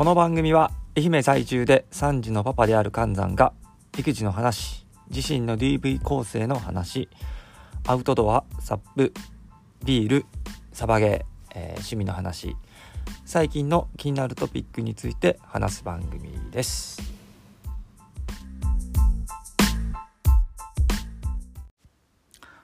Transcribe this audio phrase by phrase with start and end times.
[0.00, 3.52] この番組は愛媛在住で3児のパパである寒山が
[3.98, 7.10] 育児の話自身の DV 構成の話
[7.86, 9.12] アウトドアサップ
[9.84, 10.24] ビール
[10.72, 11.08] サバゲー、
[11.54, 12.56] えー、趣味の話
[13.26, 17.02] 最近の気になるトピックについて話す番組です。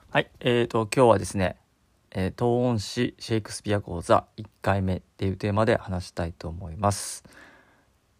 [0.09, 1.57] はいえーと今日はですね
[2.11, 7.23] えー、東音詩シェイクスピア講座1回目っていうテーマで話したいと思います。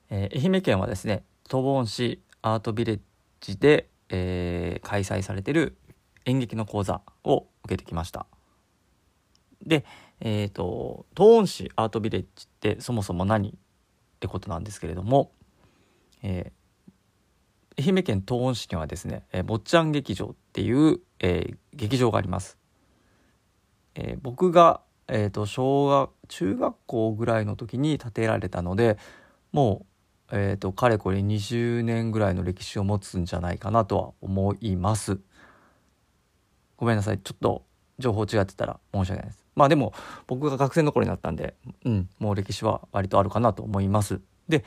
[0.10, 3.00] えー、愛媛県はですね東音市アートビレッ
[3.41, 5.77] ジで、えー、開催されてる
[6.26, 8.26] 演劇の講座を受けてきました。
[9.66, 9.86] で、
[10.20, 13.54] えっ、ー、と東音市アートビレッジってそもそも何っ
[14.20, 15.32] てことなんですけれども、
[16.24, 16.52] え
[17.80, 22.58] 愛媛県東温市にはですね、え坊ちゃん劇場っていう、え劇場があります。
[23.97, 28.98] えー、僕が、えーと、小学中学校ぐらいの時に建てられたので
[29.51, 29.85] も
[30.31, 35.20] う、えーと、かれこれ20年ぐらいの歴史を持つんじゃないかなとは思います。
[36.77, 37.20] ごめんなさい。
[37.20, 37.65] ちょっと
[37.98, 39.45] 情報違ってたら申し訳ないです。
[39.55, 39.93] まあでも
[40.27, 44.21] 僕が学生の頃になったんでうんもう歴史は割とあるかなと思います。
[44.48, 44.63] で、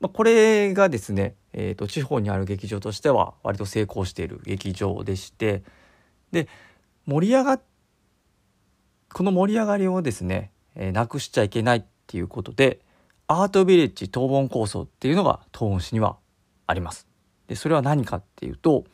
[0.00, 5.62] まあ、これがですね、えーと地方にある劇場としては割と成功している劇場でして
[6.32, 6.48] で
[7.04, 7.75] 盛り上がって
[9.16, 12.80] この盛り上がりをですね、えー、なくしちゃいけないっていうことで、
[13.28, 16.18] アートビレッジ東本構想っていうのが東本市には
[16.66, 17.06] あります。
[17.46, 18.84] で、それは何かっていうと、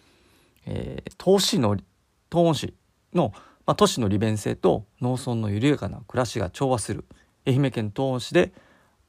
[0.64, 1.84] えー、東市の、東
[2.30, 2.72] 本市
[3.12, 3.32] の、
[3.66, 7.04] まあ、都市の利便性と農村の緩やかな暮らしが調和する
[7.44, 8.52] 愛媛県東本市で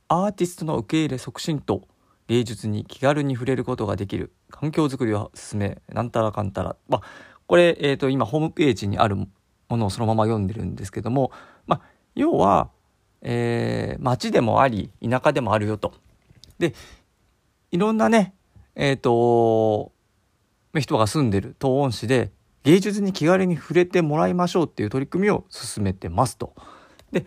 [0.07, 1.87] アーティストの受け入れ促進と
[2.27, 7.07] 芸術に気軽に触れることができる環境づくりを進めなんたらかんたら、まあ、
[7.45, 9.27] これ、えーと今ホームページにある
[9.73, 11.31] ものをそのまま読んでるんですけども、
[11.65, 11.81] まあ、
[12.13, 12.69] 要は、
[13.21, 15.93] えー、町でもあり田舎でもあるよと。
[16.59, 16.75] で
[17.71, 18.35] いろんなね
[18.75, 19.91] えっ、ー、と
[20.79, 22.31] 人が住んでる東温市で
[22.63, 26.53] 芸術に気軽に触れてもらいましょうっていう取り組みを進めてますと。
[27.11, 27.25] で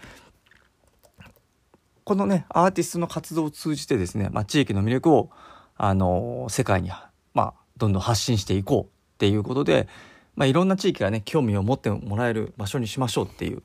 [2.05, 5.31] このねアーティストの活動を通じてですね、まあ、地域の魅力を
[5.77, 6.91] あの世界に、
[7.34, 9.89] まあ、どんどん発信していこうっていうことで、
[10.37, 13.63] まあ、いろんな地域がね興味を持ってもらえる場所にしましょうっていう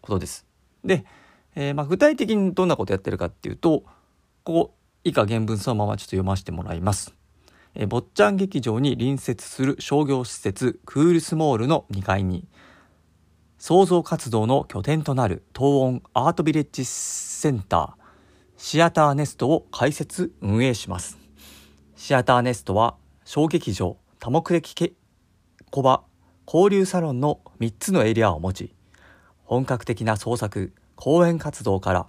[0.00, 0.44] ことです。
[0.84, 1.04] で、
[1.54, 3.84] えー、まあ具体的にどんなことやってるかっていうと
[4.42, 4.74] ここ
[5.04, 7.14] 以下原文そのままちょっと読ませてもらいます。
[7.74, 12.48] えー、坊ちゃん劇場に隣接する商業施設クールスモールの2階に
[13.58, 17.98] 創造活動の拠点となる東音アートビレッジセンター
[18.56, 21.16] シアターネストを開設運営します。
[21.96, 24.96] シアターネストは小劇場多目的
[25.70, 26.07] 小場
[26.50, 28.74] 交流サロンの3つのエリアを持ち
[29.44, 32.06] 本格的な創作講演活動から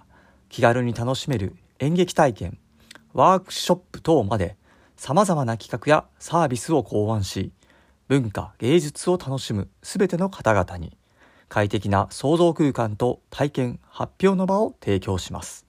[0.48, 2.58] 気軽に楽しめる演劇体験
[3.12, 4.56] ワークショップ等まで
[4.96, 7.52] さまざまな企画やサービスを考案し
[8.08, 10.96] 文化芸術を楽しむすべての方々に
[11.50, 15.66] 快適な創造空間と体験発表の場を提供します。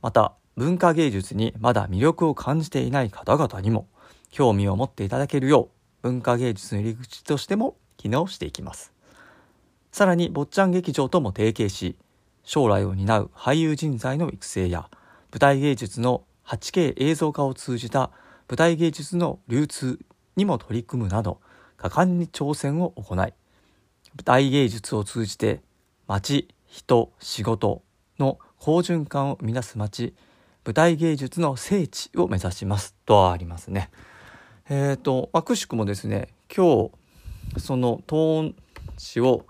[0.00, 3.86] また文化芸術にまだ魅力を感じていない方々にも
[4.30, 5.75] 興味を持っていただけるよう
[6.06, 8.92] 文化芸術の入り口としても機能していきます
[9.90, 11.96] さらに坊ちゃん劇場とも提携し
[12.44, 14.88] 将来を担う俳優人材の育成や
[15.32, 18.12] 舞台芸術の 8K 映像化を通じた
[18.48, 19.98] 舞台芸術の流通
[20.36, 21.40] にも取り組むなど
[21.76, 23.34] 果敢に挑戦を行い舞
[24.24, 25.60] 台芸術を通じて
[26.06, 27.82] 町人仕事
[28.20, 30.14] の好循環を生み出す街
[30.64, 33.90] 舞台芸術の聖地を目指しますとありますね。
[34.68, 36.90] えっ、ー、と、まあ、くしくもですね、今
[37.54, 38.56] 日、そのトーン
[38.98, 39.46] 詞を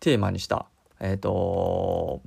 [0.00, 0.66] テーマにした、
[1.00, 2.20] えっ、ー、と、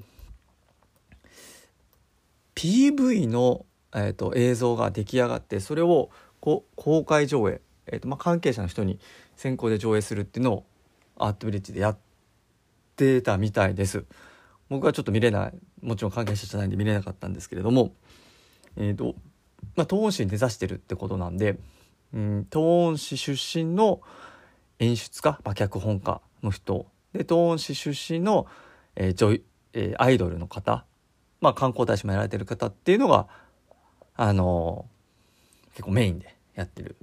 [2.56, 6.10] PV の、えーと、映像が出来上がってそれを
[6.40, 9.00] こ公開上映、えーとまあ、関係者の人に
[9.36, 10.66] 先行で上映するっていうのを
[11.18, 11.98] アートビレッジでやっ
[12.96, 14.06] てたみたいです。
[14.70, 17.94] 僕はちょっと見れないもちろん関係者じゃないんで見れなかったんですけれども
[18.78, 19.16] えっ、ー、と
[19.76, 21.58] まあ東音市に根ざしてるってことなんで
[22.14, 24.02] うん、東温市出身の
[24.80, 26.88] 演出家、まあ、脚本家の人。
[27.14, 28.48] で東温市出身の、
[28.96, 29.40] えー女
[29.74, 30.86] えー、アイドルの方、
[31.40, 33.28] まあ、観光大使もやられてる方っていうのが、
[34.16, 36.96] あのー、結構メインでやってる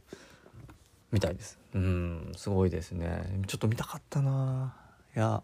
[1.10, 1.58] みたいです。
[1.74, 3.42] うんすごいですね。
[3.46, 4.74] ちょっと見たかったな。
[5.14, 5.42] いや。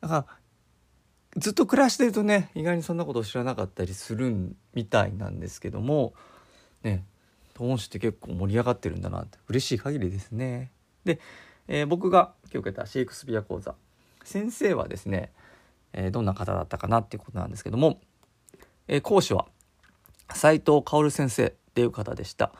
[0.00, 0.26] だから
[1.36, 6.14] ずっと暮らしてるとね意外にそんなことを知らなかったりするみたいなんですけども。
[6.82, 7.04] ね
[7.54, 9.38] 東温市って結構盛り上がってるんだなって。
[9.48, 10.70] 嬉しい限りですね。
[11.04, 11.20] で、
[11.68, 13.74] えー、僕が今日受けたシェイクスピア講座。
[14.24, 15.32] 先生はですね
[15.92, 18.00] えー、どんな方だったかなっていうことなんですけども、
[18.88, 19.46] えー、講師は
[20.32, 22.52] 斉藤薫先生っていう方でした、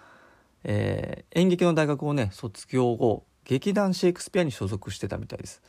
[0.64, 5.62] え、演劇の大学をね卒業後劇団シェイクスピアに所属してたみたいです。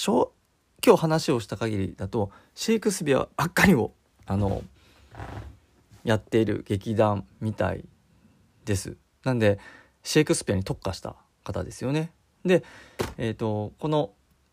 [0.00, 3.92] 今日話をした限りだとシェイクスピアばっかりを
[4.26, 4.62] あの
[6.04, 7.84] やっている劇団みたい
[8.64, 9.58] ですなんで
[10.02, 12.12] シェイクスピアに特化した方ですよね
[12.44, 12.64] で
[13.16, 14.12] えっ、ー、とこの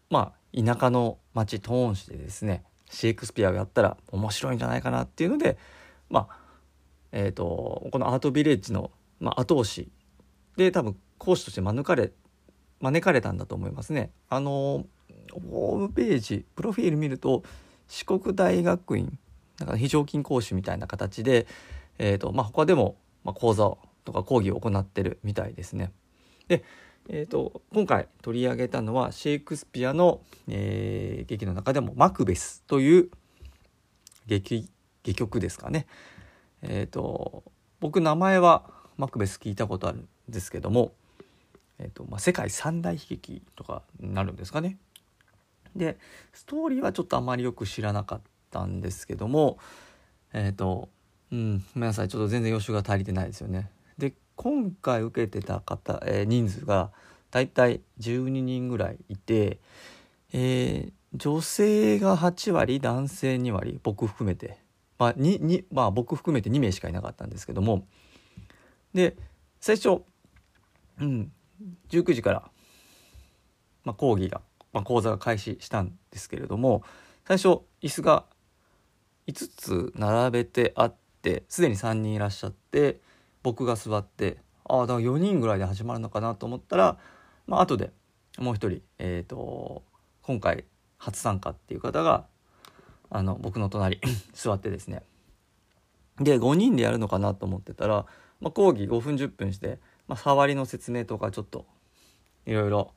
[0.10, 5.58] まあ田舎の町トーン市でですねシェイクスピアをやったら面白いんじゃないかなっていうので
[6.10, 6.46] まあ
[7.18, 8.92] えーと、このアートビレッジの、
[9.22, 9.90] まあ、後押し
[10.58, 12.12] で多分講師として招かれ
[12.82, 14.12] 招かれたんだと思いますね。
[14.30, 14.86] あの
[15.50, 17.44] ホームページプロフィール見ると
[17.88, 19.18] 四国大学院
[19.58, 21.48] だから非常勤講師みたいな形で、
[21.98, 25.92] えーとまあ、他でも、まあ、講座とか講義を行ってるみたいですね。
[26.48, 26.64] で、
[27.10, 33.10] えーと、今回取り上げたのはシェイクスピアの、えー、劇の中でも「マクベス」という
[34.28, 34.70] 劇
[35.04, 35.88] 戯曲ですかね。
[36.62, 37.44] えっ、ー、と
[37.80, 40.94] 僕名前はマクベス聞いたことあるんですけども、
[41.80, 44.78] えーとまあ、世界三大悲劇とかになるんですかね。
[45.76, 45.98] で
[46.34, 49.58] ストーリーはちょっとあまりよく知らなかったたんですけども
[50.32, 50.88] えっ、ー、と
[51.32, 52.08] うんごめんなさい。
[52.08, 53.70] ちょっと全然予習が足りてないですよね。
[53.98, 56.92] で今回受けてた方、えー、人数が
[57.32, 59.60] だいたい12人ぐらいいて、
[60.34, 64.58] えー、女性が8割男性2割僕含めて。
[64.98, 67.86] まあににまあ、僕含めて2名しかいなかったんですけども。
[68.94, 69.18] で
[69.60, 70.04] 最初、
[71.02, 71.32] うん、
[71.90, 72.44] 19時から、
[73.84, 74.42] まあ、講義が、
[74.72, 76.84] まあ、講座が開始したんですけれども
[77.28, 78.26] 最初椅子が
[79.28, 83.00] 5つ並べてあってすでに3人いらっしゃって
[83.44, 86.98] 僕が座ってああだから4人ぐらいで始まるのかなと思ったら、
[87.46, 87.92] まあ後で
[88.40, 89.84] もう一人、えーと
[90.24, 90.64] 今回
[90.98, 92.26] 初参加っていう方が
[93.12, 94.02] あの僕の隣
[94.34, 95.04] 座ってですね。
[96.20, 98.06] で5人でやるのかなと思ってたら、
[98.40, 101.66] まあ、講義5分10分して、まあ、触りの説明とかちょっと
[102.46, 102.94] いろいろ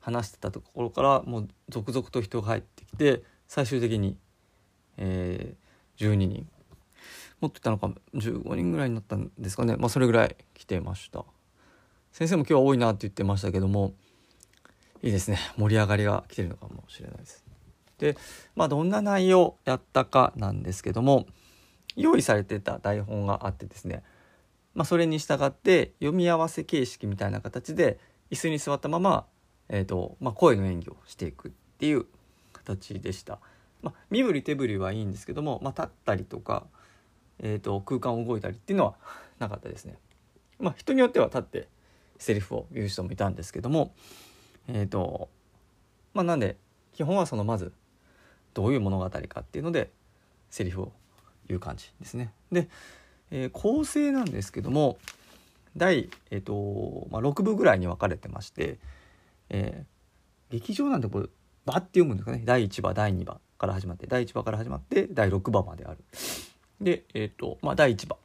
[0.00, 4.16] 話してたところからもう続々と人が入ってきて最終的に、
[4.96, 6.48] えー、12人
[7.40, 9.76] もっといたのか15人ぐらいになったんですかね。
[9.76, 11.24] まあそれぐらい来てました。
[12.12, 13.92] 先生も今日は多いなって言ってましたけども
[15.02, 15.38] いいですね。
[15.58, 17.44] 盛り上がりが来てるのかもしれないです。
[17.98, 18.16] で、
[18.54, 21.26] まあ、どんな内容やったかなんですけども
[21.96, 24.02] 用意されてた台本があってですね、
[24.74, 27.98] まあ、それに従って読み合わせ形式みたいな形で
[28.30, 29.24] 椅子に座ったまま、
[29.68, 32.06] えーとまあ、声の演技をしていくっていう
[32.52, 33.38] 形でした。
[33.86, 36.66] まあ、身振り手振りはいいんですけども、まあ、立ったりとか、
[37.38, 38.96] えーと、空間を動いたりっていうのは
[39.38, 39.96] なかったですね。
[40.58, 41.68] まあ、人によっては立って
[42.18, 43.94] セリフを言う人もいたんですけども
[44.66, 45.28] えっ、ー、と
[46.14, 46.56] まあなんで
[46.94, 47.72] 基本はそのまず
[48.54, 49.92] どういう物語かっていうので
[50.50, 50.92] セリフを
[51.46, 52.32] 言う感じですね。
[52.50, 52.68] で、
[53.30, 54.98] えー、構成なんですけども
[55.76, 58.78] 第、えーとまあ、6部ぐらいに分かれてまして、
[59.50, 61.28] えー、劇場なんてこれ
[61.66, 65.98] バッて読むんですかね第1話第2話から始まって第1話から始まって第6話まである。
[66.80, 68.16] で、えーとまあ、第1話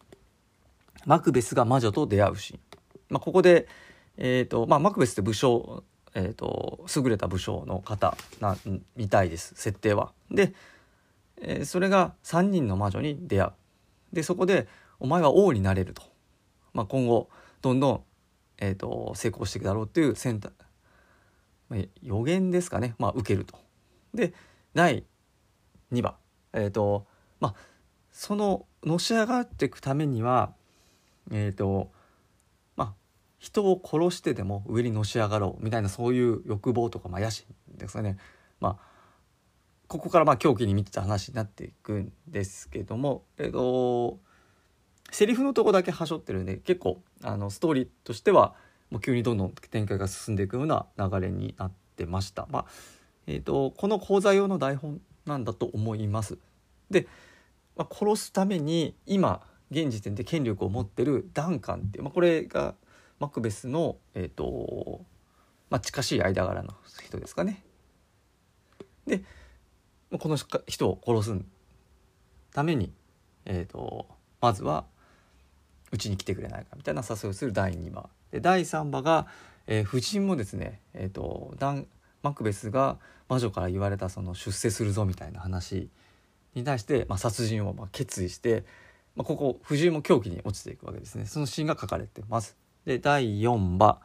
[1.06, 2.60] マクベスが魔女と出会うシーン。
[3.10, 3.68] まあ、ここで、
[4.18, 5.84] えーとまあ、マクベスって武将
[6.14, 8.58] えーと、優れた武将の方な
[8.96, 10.12] みたいです設定は。
[10.30, 10.54] で、
[11.42, 13.52] えー、それが3人の魔女に出会う。
[14.14, 14.68] でそこで
[15.00, 16.04] 「お前は王になれると」
[16.74, 17.30] まあ、今後
[17.62, 18.04] どんどん、
[18.58, 20.54] えーと、成功していくだろうっていう選択、
[22.02, 23.58] 予言ですかね、まあ、受けると。
[24.14, 24.34] で
[24.74, 25.06] 第
[25.92, 26.16] 2話
[26.54, 27.06] えっ、ー、と
[27.40, 27.56] まあ
[28.12, 30.54] そののし上がっていくためには
[31.32, 31.92] えっ、ー、と
[33.42, 38.18] 人を殺してでも上にのし上がろうみたいなそういう欲望とか、まあ、野心ですかね。
[38.60, 38.92] まあ
[39.88, 44.20] ここからまあ狂気に見てた話になっていくんですけどもえっと
[45.10, 48.54] セリフのとこだけはしょってるんで結構あのストーリーとしては
[48.92, 52.48] もう急にどんどん展開が進んでいくような流れになってました。
[52.52, 52.66] まあ
[53.26, 56.38] えーと、この講座用の台本なんだと思います。
[56.90, 57.08] で、
[57.76, 62.76] まあ、殺すために今現時点で権力を持ってるダンカンっていう、まあ、これが
[63.20, 65.06] マクベスの、えーと
[65.70, 66.74] まあ、近しい間柄の
[67.06, 67.64] 人ですかね。
[69.08, 69.24] で
[70.20, 70.38] この
[70.68, 71.42] 人を殺す
[72.54, 72.92] ために、
[73.46, 74.08] えーと、
[74.42, 74.86] まずは
[75.92, 79.28] うちに来てくれないかみたいな誘いをする第2話で第3話が、
[79.68, 81.88] えー、夫人もですね、えーと、ダン
[82.24, 82.98] マクベスが
[83.28, 85.90] 魔女から言われたその出世するぞみたいな話
[86.54, 88.64] に対して、まあ、殺人をまあ決意して、
[89.16, 91.26] まあ、ここ夫人も狂気に落ちていくわけですね。
[91.26, 92.58] そのシーンが書かれてます。
[92.86, 94.02] で第4話、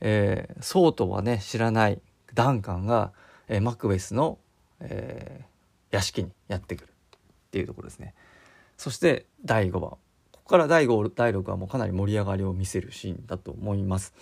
[0.00, 2.00] えー、そうとはね知らない
[2.32, 3.12] ダンカンが、
[3.48, 4.38] えー、マクベスの、
[4.80, 7.18] えー、屋敷にやってくるっ
[7.50, 8.14] ていうところですね。
[8.76, 9.98] そして第5話。
[10.44, 14.12] ここから第5第6話もかなり盛り上がりを見せるシーンだと思います、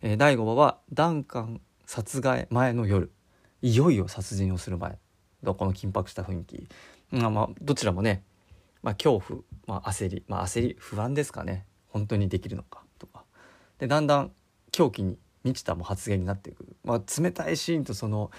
[0.00, 1.60] えー、第5話はダンカン
[1.92, 3.12] 殺害前の夜
[3.60, 4.98] いよいよ殺人をする前
[5.42, 6.66] のこの緊迫した雰囲気、
[7.10, 8.24] まあ、まあどちらもね、
[8.82, 11.66] まあ、恐怖、まあ、焦り、まあ、焦り不安ですかね。
[11.88, 13.24] 本当にできるのかとか。
[13.78, 14.32] でだんだん
[14.70, 18.30] 狂気に満ちたも発言になっていく、まあ、冷たいシーンとその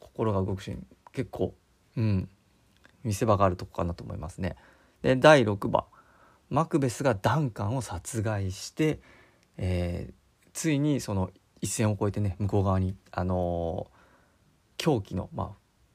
[0.00, 1.54] 心が動くシーン結構
[1.96, 2.28] うん
[3.04, 4.56] 見せ場があるとこかなと思いますね。
[5.02, 5.86] で第6話
[6.50, 8.98] マクベスがダンカンを殺害して、
[9.58, 13.94] えー、ついにその一線を越えてね向こう側にあのー、
[14.76, 15.50] 狂気のまあ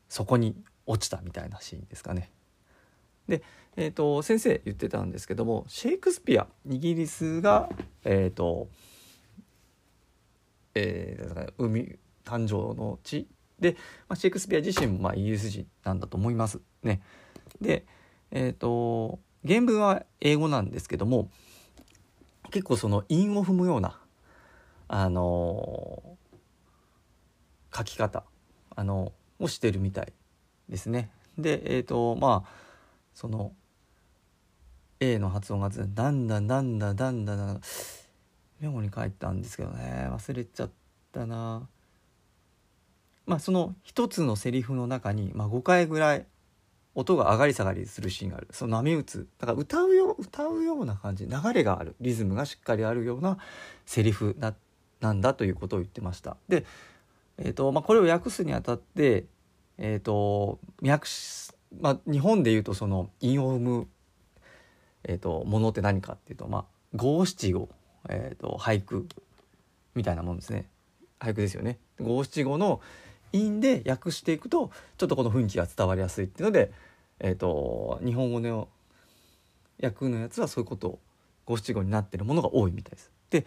[0.09, 2.31] そこに落ちたみたいなシーンですかね。
[3.27, 3.43] で、
[3.77, 7.69] えーと、先生言ってたんですけどもシェイクスピアイギリスが、
[8.03, 8.67] えーと
[10.75, 13.27] えー、海誕生の地
[13.59, 13.77] で、
[14.09, 17.01] まあ、シェイクスピア自身もまあイギリス人なんだと思いますね。
[17.61, 17.85] で、
[18.31, 21.29] えっ、ー、と原文は英語なんですけども
[22.49, 24.00] 結構その韻を踏むような
[24.93, 28.25] あのー、書き方
[28.75, 30.11] あのをしてるみたい
[30.67, 31.09] ですね。
[31.37, 32.49] でえっ、ー、とまあ
[33.13, 33.53] その
[34.99, 37.61] A の発音がなんだなんだなんだなんだ
[38.59, 40.69] メモに書いたんですけどね忘れちゃっ
[41.13, 41.69] たな。
[43.25, 46.25] まあその一つのセリフの中に、まあ、5回ぐらい
[46.95, 53.37] 音が上がり下がりするシーンがあるその波打つだから歌うよ歌うような感じ流れがあるリズムがしっかりあるような
[53.85, 54.53] セリフな
[55.01, 56.37] なんだということを言ってました。
[56.47, 56.65] で
[57.43, 59.25] えーとまあ、これを訳すにあたって、
[59.77, 61.07] えーと脈
[61.79, 63.87] まあ、日本でいうとその韻を踏む、
[65.03, 66.65] えーと、ものって何かっていうとまあ
[66.95, 67.69] 五七五、
[68.09, 69.07] えーと、俳句
[69.95, 70.67] みたいなもんですね
[71.19, 71.77] 俳句ですよね。
[71.99, 72.81] 五七五の
[73.33, 76.71] 韻で訳していくとちょっとこの雰囲気が伝わりやすいっていうので、
[77.19, 78.67] えーと、日本語の
[79.81, 80.99] 訳のやつはそういうこと
[81.45, 83.11] 五七五になってるものが多いみたいです。
[83.29, 83.45] で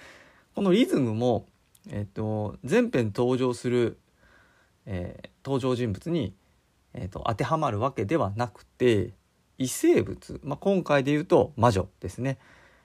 [0.55, 1.47] このリズムも
[1.91, 3.99] えっと、前編登場する、
[4.87, 6.35] えー、登場人物に、
[6.95, 9.13] えーと、当てはまるわけではなくて
[9.59, 12.39] 異生物、まあ、今回で言うと魔女ですね、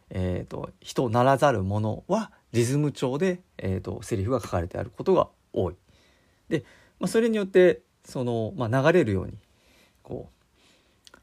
[0.10, 5.76] えーと、人ならざるものはリズム調で、えーと、セリフが書かれてあることが多い。
[6.50, 6.66] で、
[7.00, 9.34] まあ、それによってその、まあ、流れるように
[10.04, 10.30] こ
[11.14, 11.18] う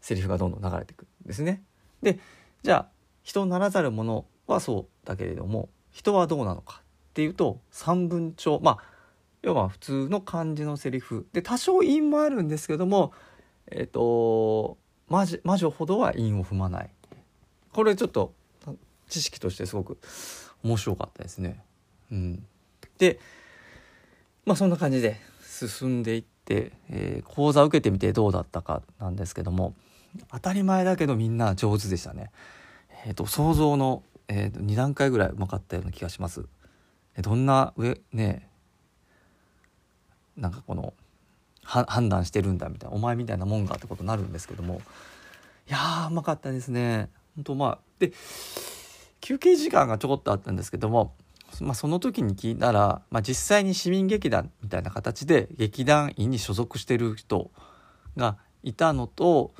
[0.00, 1.62] セリフがどんどん流れていくんですね。
[2.02, 2.18] で
[2.62, 2.88] じゃあ
[3.22, 8.78] 人ならざるものはそうだけれども人はどうなのかっていうと三分帳まあ
[9.42, 13.12] 要は普通の漢字のセリフで多少韻もあるんですけども
[13.70, 14.78] えっ、ー、と
[15.08, 16.90] 魔女ほどは韻を踏まない
[17.72, 18.34] これちょっと
[19.08, 19.98] 知識としてすごく
[20.62, 21.62] 面白かったですね。
[22.10, 22.44] うん、
[22.98, 23.18] で
[24.44, 29.74] まあそんな感じで進んでいって、えー、講座受けてみてどうだったかなんですけども
[30.30, 32.30] 当たり前だけどみんな上手でしたね。
[33.06, 36.46] えーと、想像の、えーと2段階ぐらいうまかったような気がします。
[37.20, 38.48] どんな上ね
[40.36, 40.94] なんかこの
[41.62, 44.80] 判断してるんだみたいなお前みたいなもんがってことになるんですけども
[45.68, 47.10] いやーうまかったですね。
[47.36, 48.12] 本当まあで
[49.20, 51.14] 休憩時間がちょこっとあったんですけども、
[51.60, 57.50] まあ、その時に聞いたら、まあ、実際に市民劇団みたいな形で劇団員に所属してる人
[58.16, 59.52] がいたのと,、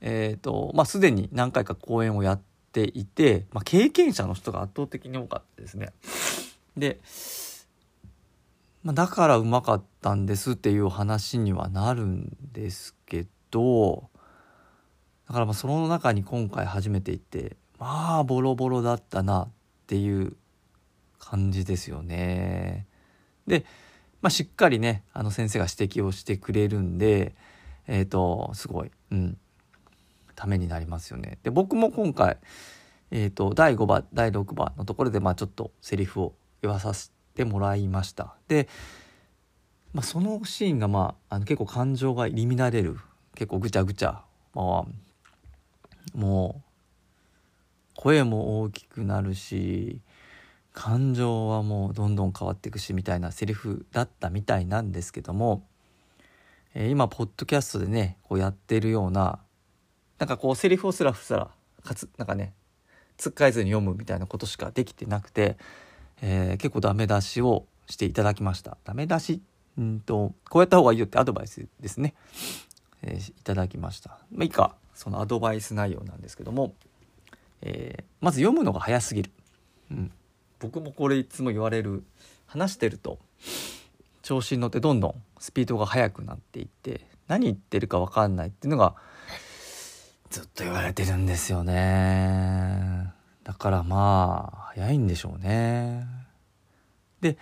[0.00, 2.44] えーとまあ、すでに何回か公演をやって
[2.76, 5.94] ていて、まあ、経験者の人が圧倒的に多かったですね。
[6.76, 7.00] で、
[8.82, 14.10] まあ、だからうまかったんですっていう話にはなるんですけど
[15.26, 19.48] だからまあその中に今回初めて行ってまあボロボロだったなっ
[19.86, 20.36] ていう
[21.18, 22.86] 感じですよね。
[23.46, 23.64] で、
[24.20, 27.34] まあ、しっかりねあの先生が指摘をしてくれるんで
[27.86, 29.38] えっ、ー、とすごい、うん、
[30.36, 31.38] ためになりますよね。
[31.42, 32.36] で僕も今回、
[33.10, 38.34] えーと、第5話第6話のところでまあちょっとセリフを言わさせてもらいました。
[38.46, 38.68] で、
[39.92, 42.98] まあ、そのシーンが、まあ、あの結構感情が入り乱れる
[43.34, 44.22] 結構ぐちゃぐちゃ、
[44.54, 44.84] まあ、
[46.14, 46.66] もう
[47.96, 50.00] 声も大きくなるし
[50.72, 55.66] 感情はもうどんどん変わっていくしみたいなセリフだったみたいなんですけども、
[56.74, 59.38] え、今ポッドキャストでねこうやってるような
[60.18, 61.50] なんかこうセリフをすらふさら
[61.84, 62.52] かつなんかね
[63.16, 65.56] つっかえずに読むみたいなことしかできてなくて
[66.22, 68.76] えー、結構ダメ出しをしていただきました。
[68.84, 69.42] ダメ出し
[69.80, 72.14] んとこうやった方がいいよってアドバイスですね、
[73.02, 74.18] えー、いただきました。
[74.32, 76.74] まあ、以下そのアドバイス内容なんですけども、
[77.60, 79.30] えー、まず読むのが早すぎる、
[79.90, 80.12] うん、
[80.58, 82.02] 僕もこれいつも言われる
[82.46, 83.18] 話してると
[84.22, 88.94] 調子に乗ってどんどんスピードが速くなっていって何言ってるか分かんないっていうのが
[90.30, 93.12] ずっと言われてるんですよね。
[93.44, 96.06] だからまあ早いんでしょうね。
[97.20, 97.38] で、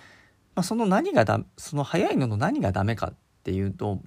[0.54, 4.00] まあ、その何がだその早いのの何がダメかっていうと、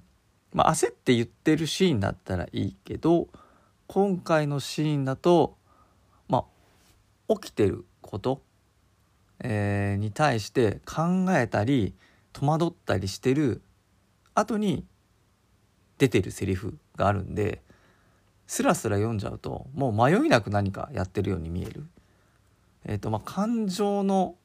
[0.52, 3.28] まあ、焦って言ってるシーンだったらいいけど
[3.86, 5.56] 今回のシーンだと
[6.28, 6.44] ま
[7.28, 8.42] あ起きてること、
[9.40, 11.94] えー、に対して考えたり
[12.32, 13.62] 戸惑ったりしてる
[14.34, 14.84] 後に
[15.98, 17.60] 出てるセリフがあるんで
[18.48, 21.86] スラスラ読んじゃうともう迷いなく何かやってるように見える。
[22.84, 24.36] えーとまあ、感情の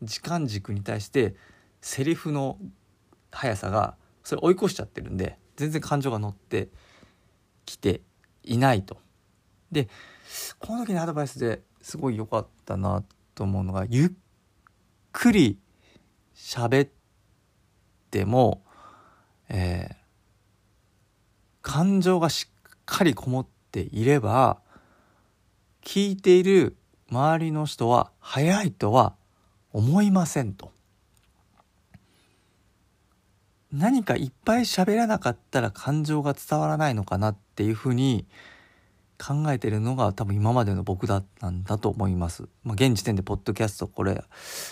[0.00, 1.34] 時間軸に対して
[1.80, 2.56] セリフの
[3.32, 6.68] 速さがそれ追い越しちゃってるんで全然感情が乗って
[7.64, 8.00] きて
[8.44, 8.98] いないと。
[9.72, 9.88] で
[10.60, 13.02] この時のアドバイスですごい良かったな
[13.34, 14.10] と思うのがゆっ
[15.10, 15.58] くり
[16.36, 16.90] 喋っ
[18.12, 18.62] ても、
[19.48, 19.94] えー、
[21.62, 22.55] 感情がしっ
[22.86, 24.58] かりこもっていれば
[25.84, 26.76] 聞いている
[27.10, 29.14] 周りの人は早いとは
[29.72, 30.72] 思いませんと。
[33.72, 38.24] 何かいっぱい喋らなかったら感情が伝わらないのかなっていうふうに
[39.18, 42.48] 考えてるのが多分今までの僕だったんだと思います。
[42.64, 44.24] まあ、現時点でポッドキャストこれ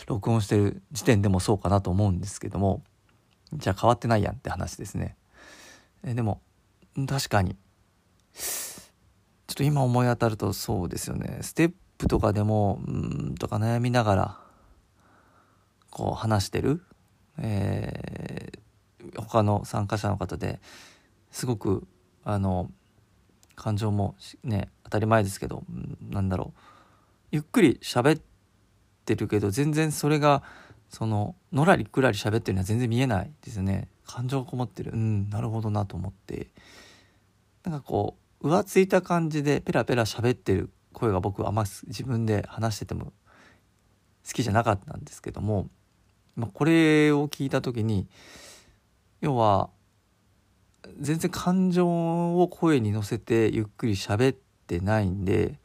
[0.06, 2.82] 録音してる時点でもそうかなと思うんですけども
[3.52, 5.16] じゃあ変わってないやんって話ですね。
[6.04, 6.40] えでも
[7.08, 7.56] 確かに
[8.34, 11.38] ちょっと今思い当たるとそうですよね。
[11.42, 14.38] ステップとかでもうんとか悩みながら
[15.90, 16.82] こう話してる、
[17.38, 20.60] えー、他の参加者の方で
[21.30, 21.86] すごく
[22.24, 22.70] あの
[23.54, 25.62] 感情もね当たり前ですけど
[26.10, 26.60] なんだろう。
[27.30, 28.22] ゆっくり喋っ
[29.04, 30.42] てるけど全然それが
[30.88, 33.88] そののらりくらり喋ってるのは全然見えないですね。
[34.06, 34.92] 感情がこもってる。
[34.92, 36.48] うんなるほどなと思って。
[37.64, 43.14] なんかこう浮ついた感じでペラペラ喋ってる声が僕はあんま自分で話してても
[44.26, 45.70] 好きじゃなかったんですけども、
[46.36, 48.06] まあ、これを聞いた時に
[49.22, 49.70] 要は
[51.00, 51.86] 全然感情
[52.42, 55.58] を声に乗せてゆっくり喋ってないんで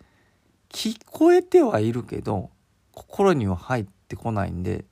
[0.70, 2.50] 聞こえてはいるけど
[2.94, 4.86] 心には入ってこないんで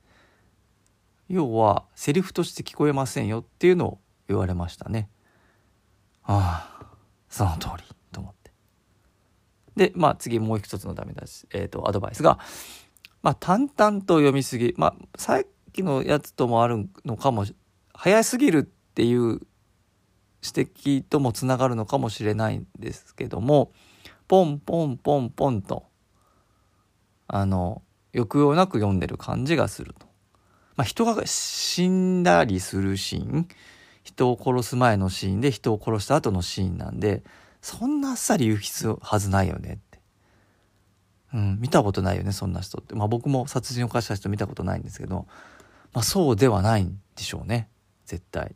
[1.30, 3.98] 要はセリフとして聞こえませんよっていうのを
[4.28, 5.08] 言われましたね。
[6.24, 6.77] ああ
[7.28, 8.52] その通りと思って。
[9.76, 12.38] で、まあ次もう一つのダメ出し、えっ、ー、と、アドバイスが、
[13.22, 14.74] まあ淡々と読みすぎ。
[14.76, 17.44] まあさっきのやつともあるのかも
[17.94, 19.42] 早すぎるっていう指
[20.42, 23.72] 摘ともつながるのかもしれないんですけども、
[24.28, 25.86] ポンポンポンポンと、
[27.26, 27.82] あの、
[28.14, 30.06] 抑揚なく読んでる感じがすると。
[30.76, 33.48] まあ、人が死んだりするシーン
[34.08, 37.22] 人を殺す前のシーンで人を殺した後のシーンなんで
[37.60, 39.98] そんなあっさり言う必要はずないよねって、
[41.34, 42.94] うん、見たことないよねそんな人って。
[42.94, 45.26] まあ僕も殺人を犯した人見たことないんですけど、
[45.92, 47.68] まあ、そうではないんでしょうね。
[48.06, 48.54] 絶対。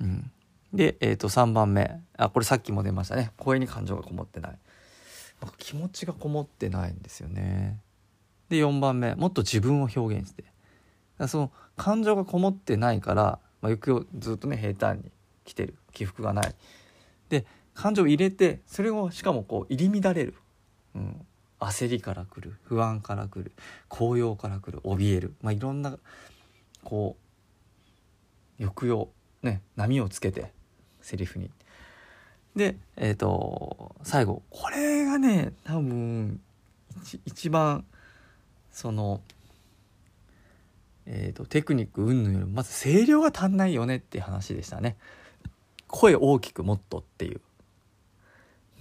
[0.00, 0.30] うん、
[0.72, 2.00] で、えー、と3番目。
[2.16, 3.32] あこれさっきも出ましたね。
[3.38, 4.58] 声に感情がこもってない。
[5.56, 7.80] 気持ちがこもってないんですよね。
[8.50, 9.16] で4番目。
[9.16, 10.44] もっと自分を表現して。
[11.26, 15.10] その感情がこもってないからまあ、行くずっとね平坦に
[15.44, 16.54] 来てる起伏がない。
[17.28, 17.44] で
[17.74, 20.34] 感情を入れてそれをしかもこう入り乱れる、
[20.94, 21.26] うん、
[21.60, 22.56] 焦りから来る。
[22.64, 23.52] 不安から来る。
[23.88, 24.78] 高揚から来る。
[24.80, 25.96] 怯える、まあ、いろんな
[26.84, 27.16] こ
[28.58, 29.08] う抑揚
[29.42, 30.52] ね波をつけて
[31.00, 31.50] セリフに。
[32.56, 36.40] でえっ、ー、と最後これがね多分
[37.24, 37.84] 一番
[38.72, 39.20] その
[41.10, 44.98] えーと、テクニック云々よりもまず声量が足んないよねって話でしたね。
[45.86, 47.40] 声大きくもっとっていう。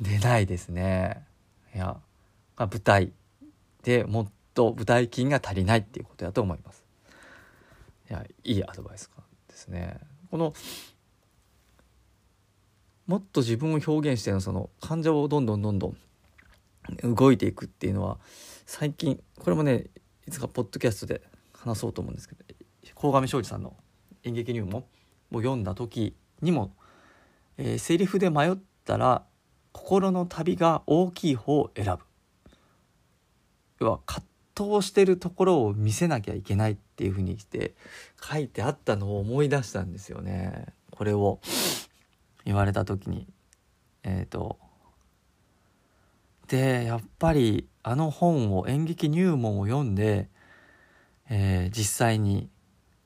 [0.01, 1.25] 出ないですね。
[1.73, 1.97] いや、
[2.57, 3.13] まあ、舞台
[3.83, 6.83] でもっと舞台筋が足りないっていうことだと思います。
[8.09, 9.09] いやいいアドバイス
[9.47, 9.97] ですね。
[10.29, 10.53] この
[13.07, 15.95] もっと自分を表現してのその患者をどんどんどんど
[17.07, 18.17] ん動いていくっていうのは
[18.65, 19.85] 最近これもね
[20.27, 21.21] いつかポッドキャストで
[21.67, 22.43] 話そうと思うんですけど
[22.95, 23.75] 鴻上庄司さんの
[24.23, 24.86] 演劇入門
[25.32, 26.73] を読んだ時にも、
[27.58, 29.23] えー、セリフで迷ったら
[29.71, 31.99] 心の旅が大きい方を選ぶ。
[33.80, 34.25] 要は葛
[34.80, 37.75] 藤してるところを見せなきゃいけないっていうふうにして
[38.19, 40.65] 書いてあったのを思い出したんですよね。
[40.89, 41.39] これを
[42.43, 43.27] 言われた時に。
[44.03, 44.58] えっ、ー、と
[46.47, 50.30] でやっぱりあの本を演劇入門を読んで
[51.29, 52.49] えー、実際に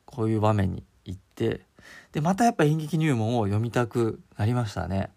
[0.06, 1.62] こういう場面に行って
[2.12, 5.10] でまたやっぱ演劇入門を読みたくなりましたね。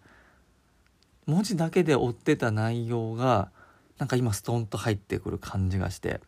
[1.27, 3.51] 文字だけで追ってた内容が
[3.99, 6.21] なんか今ストンと入ってくる感じがして。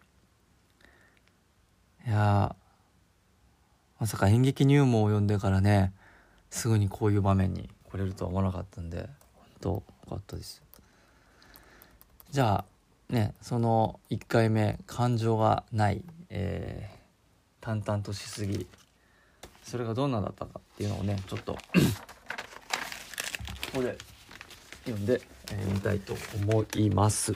[2.07, 2.55] いや
[3.99, 5.93] まさか演劇入門を読んでからね
[6.51, 10.63] すぐにこういう場面に来れるとは思わなかったんで本当よかったです。
[12.31, 12.65] じゃ
[13.11, 18.67] あねその1回目感情がないえー、淡々としすぎ
[19.63, 21.61] それがどんなだったかっていうのをねちょっと こ
[23.75, 23.99] こで
[24.85, 25.21] 読んで、
[25.53, 27.35] えー、みたいと思います。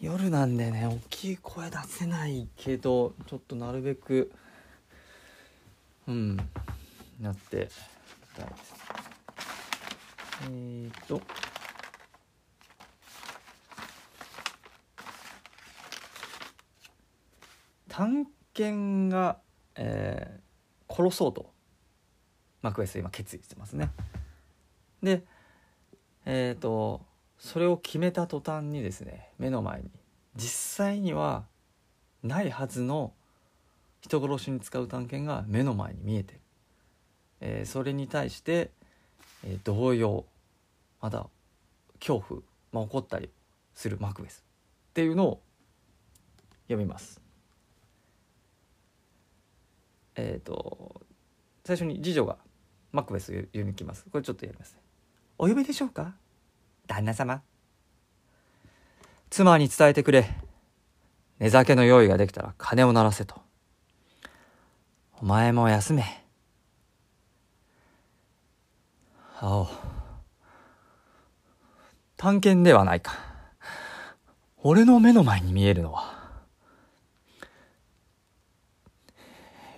[0.00, 4.30] 夜なんでね大きい声出せないけどちょっとなるべく
[6.06, 6.36] うん
[7.20, 7.68] なって
[8.36, 8.74] みたいです
[10.48, 11.20] えっ、と
[17.96, 19.38] 探検が、
[19.74, 21.50] えー、殺そうと
[22.60, 23.90] マクベス今決意してますね。
[25.02, 25.24] で
[26.26, 27.00] えっ、ー、と
[27.38, 29.88] それを決めた途端にですね目の前に
[30.34, 31.46] 実際には
[32.22, 33.14] ないはずの
[34.02, 36.40] 人殺しに使う探検が目の前に見えてる、
[37.40, 38.72] えー、それに対して、
[39.42, 40.26] えー、動揺
[41.00, 41.30] また
[41.98, 42.40] 恐怖、
[42.72, 43.30] まあ、怒ったり
[43.72, 44.44] するマクベス
[44.90, 45.40] っていうのを
[46.68, 47.25] 読みます。
[50.16, 51.02] えっ、ー、と
[51.64, 52.38] 最初に次女が
[52.92, 54.04] マクベスを読みきます。
[54.10, 54.76] これちょっとやります
[55.38, 56.14] お呼びでしょうか？
[56.86, 57.42] 旦那様。
[59.28, 60.30] 妻に伝えてくれ。
[61.38, 63.36] 寝酒の用意ができたら鐘を鳴らせと。
[65.20, 66.04] お前も休め。
[69.38, 69.68] 青。
[72.16, 73.12] 探検ではないか。
[74.62, 76.15] 俺の目の前に見えるのは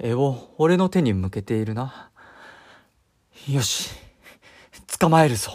[0.01, 2.11] 絵を俺の手に向けているな。
[3.49, 3.91] よし、
[4.99, 5.53] 捕まえるぞ。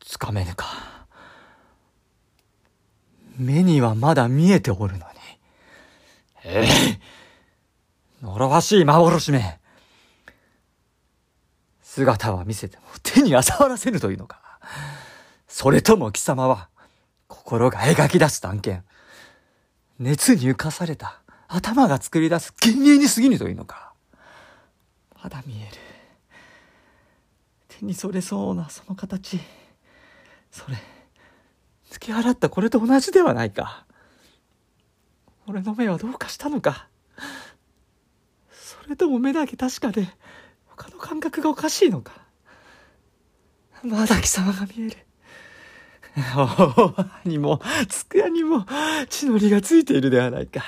[0.00, 0.66] つかめぬか。
[3.38, 5.04] 目にはまだ見えておるのに。
[6.44, 7.12] ええ
[8.22, 9.58] 呪わしい幻め。
[11.82, 14.40] 姿は見せても手には触らせぬというのか。
[15.48, 16.68] それとも貴様は、
[17.32, 18.86] 心が描き出す探検。
[19.98, 23.94] 熱に浮かされた頭が作り出す幻影に過ぎぬというのか。
[25.22, 25.70] まだ見える。
[27.68, 29.40] 手にそれそうなその形。
[30.50, 30.76] それ、
[31.90, 33.86] 突き払ったこれと同じではないか。
[35.46, 36.88] 俺の目はどうかしたのか。
[38.52, 40.06] それとも目だけ確かで、
[40.66, 42.12] 他の感覚がおかしいのか。
[43.82, 44.96] まだ貴様が見える。
[47.24, 48.66] にも、つくやにも、
[49.08, 50.62] 血のりがついているではないか。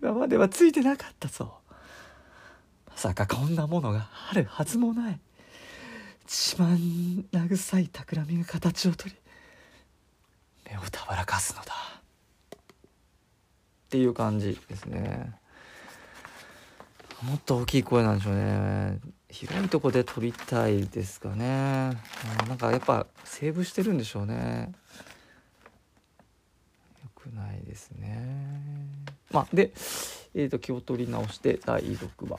[0.00, 1.58] 今まではついてなかったぞ。
[2.88, 5.20] まさかこんなものがあるはずもない。
[6.26, 6.76] 一番
[7.32, 9.14] 慰い企みが形をとり、
[10.70, 11.74] 目をたばらかすのだ。
[12.54, 15.32] っていう感じですね。
[17.22, 18.98] もっと大きい声なんでしょうね。
[19.30, 21.92] 広いとこで撮りたいですかね。
[22.48, 24.72] なんかやっぱセーブしてるんでしょうね。
[27.02, 28.60] よくないですね。
[29.30, 29.72] まあで
[30.34, 32.38] えっ、ー、と気を取り直して第6話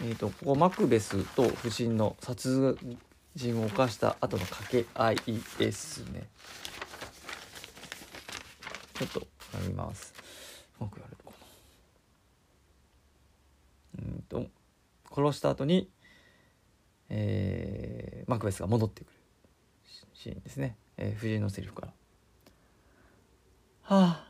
[0.00, 2.78] えーと、ここマクベスと不審の殺
[3.34, 5.16] 人を犯した後の掛け合い
[5.58, 6.28] ですね。
[8.98, 9.20] ちょっと
[9.54, 10.12] やります。
[10.80, 11.36] うまくやれるかな。
[14.12, 14.46] うんと
[15.14, 15.90] 殺した後に
[17.10, 19.12] えー、マクベスが戻ってくる。
[20.14, 21.92] シーンですね、えー、藤井のセリフから
[23.82, 24.24] 「は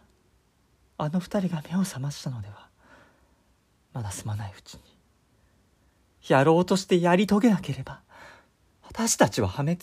[0.98, 2.68] ああの二人が目を覚ましたのでは
[3.94, 4.80] まだすまないうちに。
[6.28, 8.02] やろうとしてやり遂げなければ
[8.82, 9.78] 私たちは破滅。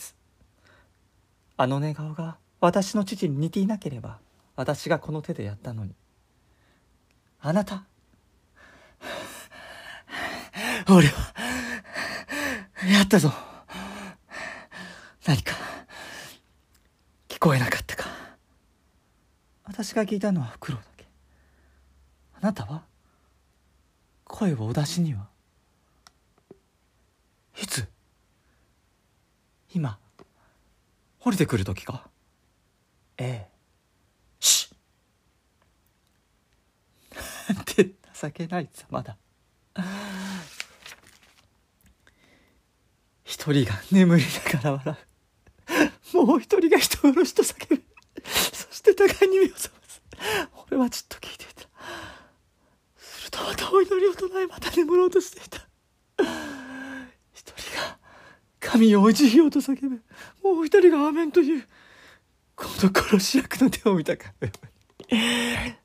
[1.56, 4.20] あの寝顔が私の父に似ていなければ
[4.56, 5.94] 私がこの手でやったのに。
[7.40, 7.84] あなた。
[10.88, 11.34] 俺は
[12.90, 13.32] やったぞ。
[15.26, 15.54] 何か
[17.28, 18.04] 聞こえなかったか。
[19.64, 21.06] 私が聞いたのはフクロウだけ。
[22.40, 22.84] あなたは
[24.24, 25.28] 声をお出しには。
[27.60, 27.86] いつ
[29.74, 29.98] 今
[31.20, 32.08] 降りてくる時か。
[33.18, 33.55] ええ。
[37.48, 39.16] なんて情けないまだ。
[43.24, 44.96] 一人が眠りながら笑
[46.14, 46.26] う。
[46.26, 47.82] もう一人が人殺しと叫ぶ。
[48.24, 50.02] そして互いに目を覚ます。
[50.68, 51.68] 俺はじっと聞いていた。
[52.96, 55.58] するとまたお祈りを唱えまた眠ろうとしていた。
[57.34, 57.98] 一人が
[58.60, 60.02] 神をお慈ようと叫ぶ。
[60.42, 61.66] もう一人がアーメンという。
[62.54, 64.32] この殺し役の手を見たか。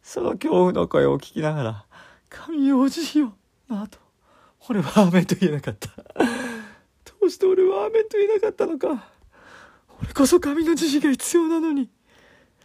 [0.01, 1.85] その恐怖の声を聞きながら
[2.29, 3.33] 神をおじよ
[3.69, 3.99] の後
[4.67, 5.87] 俺はアーメンと言えなかった。
[5.87, 5.93] ど
[7.23, 9.07] うして俺はアーメンと言えなかったのか。
[10.01, 11.89] 俺こそ神の慈悲が必要なのに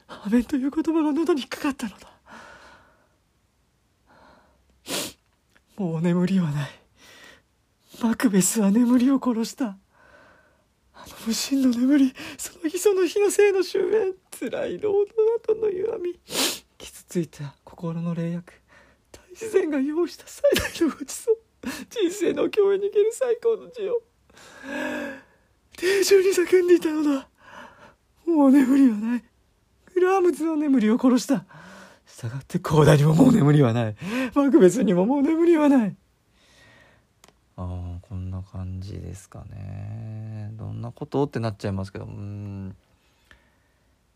[0.08, 2.08] アメンという言葉が喉に引っかかったのだ。
[5.76, 6.70] もう眠りはない。
[8.02, 9.76] マクベスは眠りを殺した。
[11.26, 14.14] 無心の眠りその日その日のせいの終焉。
[14.38, 15.14] 辛い労働
[15.46, 16.20] 後の歪み。
[16.78, 18.52] 傷ついた心の霊薬
[19.12, 21.38] 大自然が用意した最大のごちそう。
[21.90, 24.02] 人生の共演に生ける最高の字を。
[25.76, 27.28] 定中に叫んでいたのだ。
[28.26, 29.24] もう眠りはない。
[29.94, 31.44] グラームズの眠りを殺した。
[32.06, 33.96] 従ってコーダにももう眠りはない。
[34.34, 35.96] マクベスにももう眠りはない。
[37.56, 40.50] ああこんな感じですかね。
[40.52, 42.04] どんなことってなっちゃいますけど。
[42.04, 42.76] うん。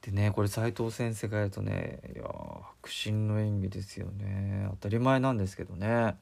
[0.02, 4.68] でねこれ斉藤先生がやるとねいや迫真の演技ですよね。
[4.70, 6.16] 当たり前なんですけどね。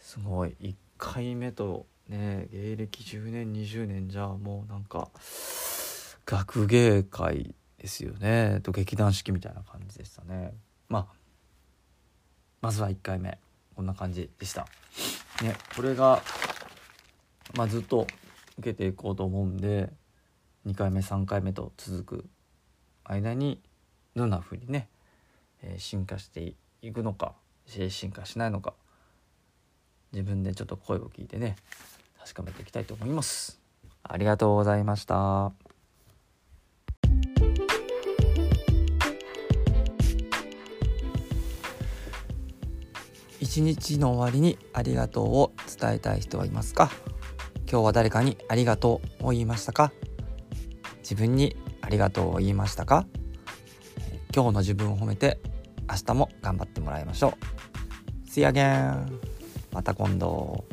[0.00, 0.56] すごい。
[0.60, 5.08] 1回目とね芸歴10年20年じゃもうなんか
[6.26, 8.60] 学芸会ですよね。
[8.62, 10.52] と劇団四季みたいな感じでしたね。
[10.88, 11.14] まあ
[12.60, 13.38] まずは1回目。
[13.76, 14.66] こんな感じでした。
[15.42, 16.22] ねこれが
[17.56, 18.06] まあずっと
[18.58, 19.90] 受けていこうと思うんで
[20.66, 22.24] 2回目3回目と続く
[23.04, 23.60] 間に
[24.14, 24.88] どんな風にね、
[25.62, 27.34] えー、進化していくのか
[27.66, 28.74] 進化しないのか
[30.12, 31.56] 自分でちょっと声を聞いてね
[32.18, 33.60] 確かめていきたいと思います。
[34.02, 35.69] ありがとうございました。
[43.50, 46.88] 一日の終わりにありがとうを伝えたい人はいますか？
[47.68, 49.92] 今日は誰かにありがとうを言いましたか？
[50.98, 53.08] 自分にありがとうを言いましたか？
[54.32, 55.40] 今日の自分を褒めて
[55.90, 57.34] 明日も頑張ってもらいましょ
[58.24, 59.18] う See you again!
[59.72, 60.64] また今度。